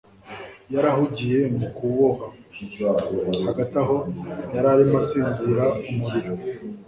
[0.73, 2.25] yari ahugiye mu kuboha.
[3.47, 3.97] hagati aho,
[4.55, 6.33] yari arimo asinzira umuriro